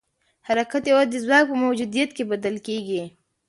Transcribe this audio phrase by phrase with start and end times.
[0.47, 3.03] حرکت یوازې د ځواک په موجودیت کې بدل کېږي.